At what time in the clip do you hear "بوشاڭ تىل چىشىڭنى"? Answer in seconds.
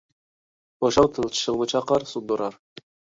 0.85-1.67